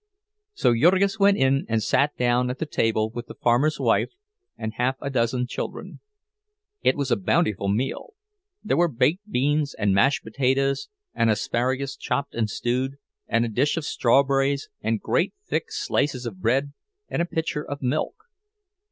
[0.55, 4.09] So Jurgis went in, and sat down at the table with the farmer's wife
[4.57, 5.99] and half a dozen children.
[6.81, 12.49] It was a bountiful meal—there were baked beans and mashed potatoes and asparagus chopped and
[12.49, 12.95] stewed,
[13.27, 16.73] and a dish of strawberries, and great, thick slices of bread,
[17.07, 18.23] and a pitcher of milk.